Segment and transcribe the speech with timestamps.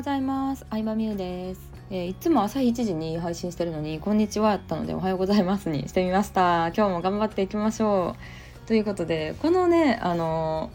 [0.00, 0.64] ございます。
[0.70, 6.68] 相葉美優です、えー、いつも朝1時に配信してるのにこんにちはやったのでおはようございますにしてみました。
[6.68, 8.16] 今日も頑張っていきましょ
[8.64, 8.66] う。
[8.66, 10.70] ということでこのねあの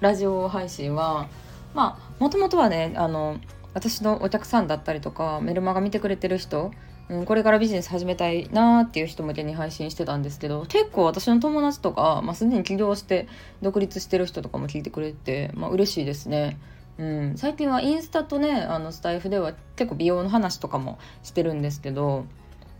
[0.00, 1.26] ラジオ配信は
[1.72, 3.38] まあもともとはねあの
[3.72, 6.70] 私のお客さんだったりとかメルマガ見てくれてる人
[7.08, 13.26] うん、これからビジネス始めたいなーっていう人向けに配信してたんですけど結構私の友達とか、まあ、すでに起業して
[13.62, 16.58] 独立してる人とかも聞いてくれて、まあ嬉しいですね。
[16.98, 22.24] うん、最近はインスタとねあのスタイフでは結構美容の話とかもしてるんですけど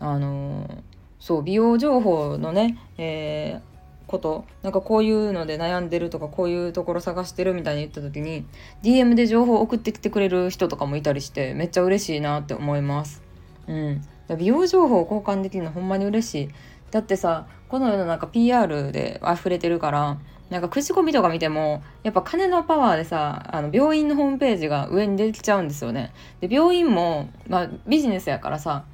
[0.00, 0.82] あの、
[1.18, 8.46] そう美容情報のね、えー、ことなんかこういうので悩んでるとかこういうところ探してるみたいに言った時に
[8.82, 13.22] DM で情報送ってきてくれる人とかもいたりしてめっちゃ嬉しいなって思います。
[13.66, 14.02] うん、
[14.38, 16.48] 美容情報を交換できるのほんまに嬉しい。
[16.90, 20.18] だってさこの世の中 PR で溢れてるから
[20.50, 26.12] なんか口コミとか見てもやっぱ金のパワーでさあの病院のホームページが上に出てきちゃうんですよね。
[26.40, 28.84] で病院も、まあ、ビジネスやからさ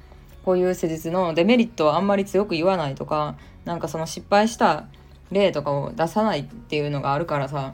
[0.43, 4.85] こういう施術のデメリットをあんまり強く言わないとかなんかその失敗した
[5.31, 7.73] 例とかを出さないっていうのがあるからさ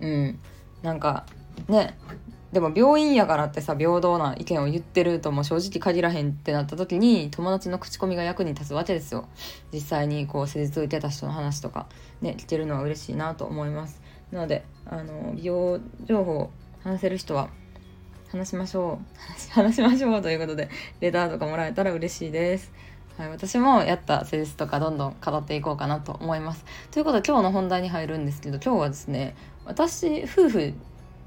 [0.00, 0.38] うん
[0.82, 1.26] なんか
[1.68, 1.98] ね
[2.52, 9.26] でも病院やからってさ平等な意見を言ってるとも正直限らへんってなった時に友達の口コミが役に立つわけですよ。
[9.72, 11.86] 実際にこう施術受けた人の話とか
[12.20, 14.02] ね聞けるのは嬉しいなと思います。
[14.30, 16.50] なのであの美容情報
[16.82, 17.48] 話せる人は
[18.30, 19.06] 話しましょう。
[19.52, 20.68] 話しましょうということで
[21.00, 22.70] レターとかもらえたら嬉しいです。
[23.16, 26.66] はい、私もやった施術とかどんどん語っていこうかなと思います。
[26.90, 30.74] ということで今日の本題に入るんですけど今日はですね私夫婦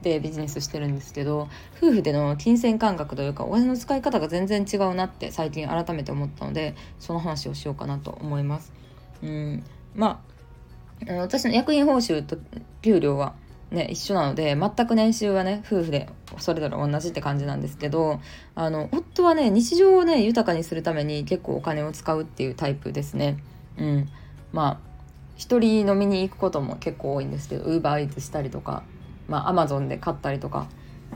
[0.01, 8.71] でビジネスしてるんですけど夫婦での金銭感覚というかお金の使い方が全然違うなって最近改めて思ったのでその話をしようかなと思います。
[9.23, 9.63] うん
[9.95, 10.21] ま
[11.07, 12.37] あ私の役員報酬と
[12.81, 13.33] 給料は
[13.71, 18.19] ね、一緒なので全く年収はね夫婦でそれぞれ同じって感じなんですけど
[18.53, 23.37] あの夫はね日常をね豊かにするために結構お金を使うっていうタイプですね。
[23.77, 24.09] うん、
[24.53, 24.79] まあ
[25.35, 28.83] 一人飲みに行くことも結構多いんですけどウーバーイーツしたりとか
[29.27, 30.67] まあ、アマゾンで買ったりとか、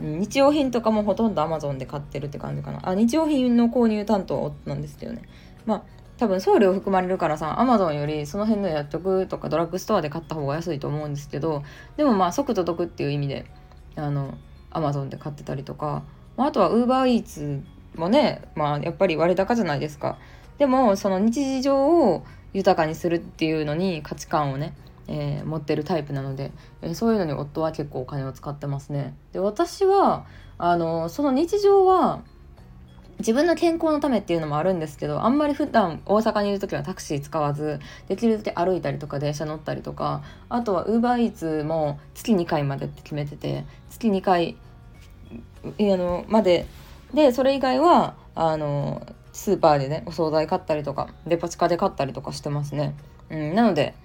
[0.02, 2.80] 日用品とかもほとんどアマゾンで買ってるって感じかな。
[2.84, 5.24] あ、日用品の購入担当なんですけどね。
[5.66, 5.84] まあ、
[6.18, 11.64] 多分送料含まれるからさ、アマゾンよりその辺の薬局とかドラッグストアで買った方が安いと思うんですけど、
[11.98, 13.46] でもまあ、即と得っていう意味で、
[13.96, 14.38] あの、
[14.72, 16.04] アマゾンで買ってたりとか、
[16.38, 17.64] まあ、あとはウーバーイーツ
[17.96, 20.18] もね、まあ、やっぱり割高じゃないですか。
[20.58, 24.74] でも、その日常を豊かにするっていうのに価値観をね、
[25.12, 26.52] えー、持ってるタイプなので、
[26.84, 29.16] えー、そういうのに夫は結構お金を使ってますね。
[29.34, 30.26] で私は
[30.60, 32.22] あのその日常は
[33.18, 44.56] 自分の健康のためっていうのもあるんですけどあんまり普段大阪にいる時はタクシー使わずできるだけ歩いたりとか電車乗ったりとかあとはウーバーイーツも月2回までって決めてて月2回
[45.66, 46.66] あのまで
[47.14, 52.96] でそれ以外はあのスーパーでねお惣菜買ったりとかデパ地下で買ったりとかしてますね。
[53.30, 53.96] うん、なので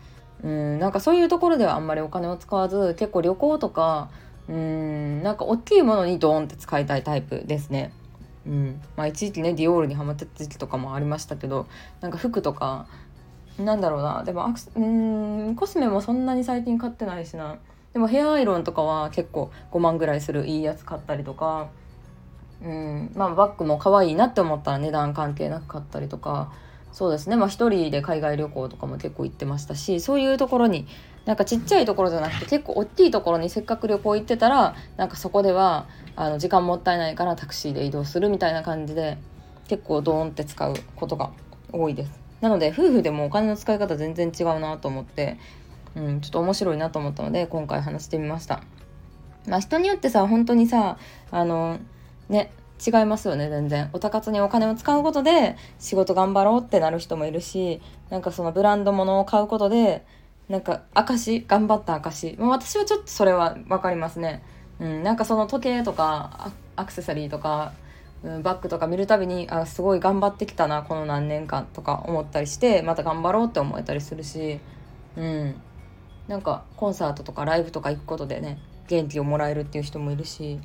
[0.44, 4.10] うんなんかそういうところではあんまりお金を使わず結構旅行とか
[4.46, 7.92] うんなんか大きいものにドーンって使いたいタイプですね。
[8.46, 11.66] うんまあ、一時期ねディオールにハマってた時期とかもありましたけど
[12.02, 12.86] なんか服とか
[13.58, 17.56] なんだろうなでもアクうんコスメもそんなに最近買ってないしな
[17.94, 21.68] でもヘアアイロンとかは結構5万ぐらいするいいやつ買ったりとか
[22.62, 26.52] うんまあバッグも可愛いなって思ったら値段関係なく買ったりとか
[26.94, 30.86] そうですねまあ一人で海外旅行とかも結構行ってましたしそういうところに
[31.24, 39.18] なんかちっちゃいところじゃなくて結構大きいところにせっかく旅行行ってたらなんかそこではあの時間もったいないからタクシーで移動するみたいな感じで
[39.66, 41.32] 結構ドーンって使うことが
[41.72, 42.12] 多いです。
[42.40, 45.38] なので夫婦でもお金の使い方全然違うなと思って、
[45.96, 48.62] うん、ちょっと面白いなと思ったので今回話してみました。
[49.48, 50.96] まあ人によってさ本当にさ
[51.32, 51.80] あの
[52.28, 52.52] ね
[52.84, 53.90] 違いますよね全然。
[53.92, 57.80] おたかつにお金を使うことで仕事頑張ろうってなる人もいるし
[58.10, 60.04] なんかそのブランド物を買うことで
[60.48, 64.42] なんか証頑張った証、まあ、私はちょっとそれは分かりますね、
[64.80, 67.72] うん、なんかその時計とかアクセサリーとか、
[68.22, 74.60] うん、バッグとか見るたびにあすごい頑張ってきたなこの何年間とか思ったりしてまた頑張ろうって思えたりするし
[75.16, 75.54] うん。
[76.28, 80.58] なんかコンサートとかライブとか行くことでね元気をもらえるっていう人もいるし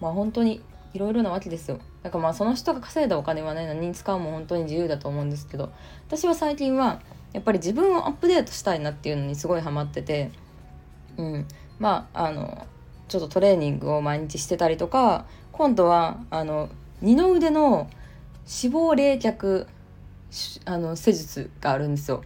[0.00, 0.60] まあ本当に
[0.94, 1.80] いろいろなわけですよ。
[2.02, 5.72] だからまあその人が稼いだお金はね何に使うも本当に自由だと思うんですけど
[6.06, 7.02] 私は最近は
[7.32, 10.30] やっぱり自分をアップデートしたいなっていうのにすごいハマってて
[11.16, 11.46] うん。
[11.78, 12.66] まああの
[13.08, 16.70] ちょっとトレーニングを毎日してたりとか今度はあの
[17.00, 17.90] 二の腕の
[18.46, 19.66] 脂肪冷却
[20.64, 22.22] あの施術があるんですよ。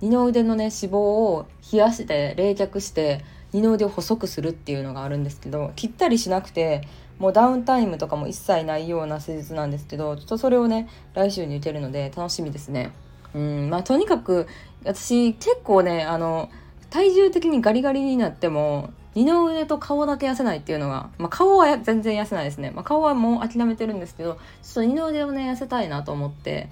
[0.00, 6.82] 二の腕のね脂肪を冷やして冷却して二の腕を細くするっていうのがあるんですけど切ったりしなくて
[7.18, 12.92] もうダウンタイムとかも一切ないような施術なんですけどちょっとそれをね来週に受けるので楽しみですね。
[13.32, 14.46] うんまあ、とにかく
[14.84, 16.50] 私結構ねあの
[16.90, 26.68] 体重的にガリガリになっても二の腕と顔だけ痩せないっていうのが、まあ、顔は全然痩せないですね、まあ、顔はもう諦めてるんですけどちょっと二の腕をね痩せたいなと思って、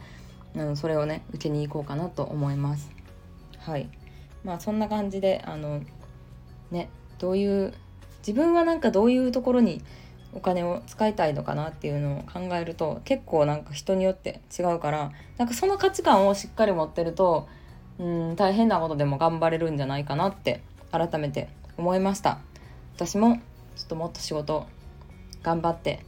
[0.54, 2.90] うん、それをね受けに行こうかなと思います。
[3.58, 3.88] はい。
[4.44, 5.82] まあそんな感じであの
[6.72, 6.88] ね
[7.18, 7.72] どういう
[8.26, 9.82] 自分はなんかどういうところに
[10.34, 17.46] お金を使いたいのかなっていうのを考えると結構なんか人によって違うからなんかその価値観をしっかり持ってると
[17.98, 22.38] うん大変なことでも頑張れるんじゃないかなって改めて思いました。
[22.96, 23.36] 私も
[23.76, 24.66] ちょっともっと仕事
[25.42, 26.04] 頑張って、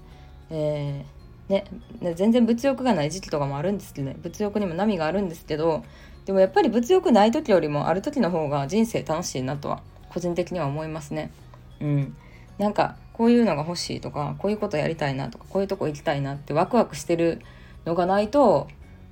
[0.51, 1.65] えー、ね、
[2.01, 5.85] ね、全然物欲がない時期とかもあるんですけどね物欲にも波があるんですけど
[6.25, 9.83] でもやっぱり物欲ない時よりもある時の方が人生楽しいなとは
[10.15, 11.33] 個人的には思いますね
[11.81, 12.17] うん
[12.59, 17.41] なんかこういうのが欲しいとかこういうことやりたいなとかこういうとこ行きたいなってワクワクしてる
[17.85, 18.69] のがないと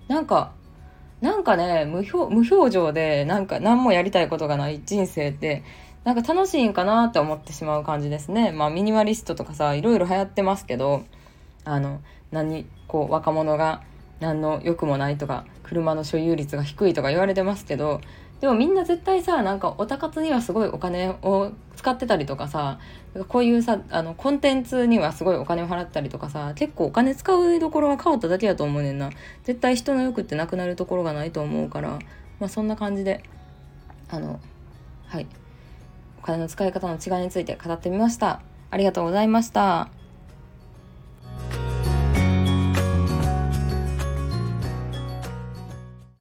[0.09, 0.53] なんか
[1.21, 5.63] なんかね無表無表情でなんか何もやりたいことがない人生って
[6.05, 8.51] なんか楽しいんかなって思ってしまう感じですね。
[8.51, 11.05] まあミニマリストとかさいろいろ流行ってますけど
[11.65, 12.01] あの
[12.33, 13.83] 何こう若者が
[14.19, 18.01] 何の欲もないとか車の所有率が低いとか言われてますけど
[18.43, 22.81] でもみんな絶対さなんかおたかつにはすごいお金を使ってたりとかさ
[23.29, 29.11] こういうさあのコンテンツにはすごいお金を払ったりとかさ結構お金使うところは変わっただけやと思うねんな。
[29.45, 32.01] 絶対人の欲ってなくなるところがないと思うから
[32.41, 33.23] まあそんな感じで
[34.09, 34.41] あの
[35.07, 35.29] はい。
[36.19, 38.43] お金の使い方の違いについて語ってみました。
[38.73, 40.02] ありがとうございました。